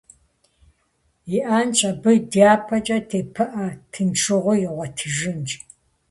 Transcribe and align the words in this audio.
Иӏэнщ 1.37 1.79
абы 1.89 2.11
дяпэкӏэ 2.31 2.97
тепыӏэ, 3.09 3.67
тыншыгъуи 3.91 4.57
игъуэтыжынщ. 4.65 5.49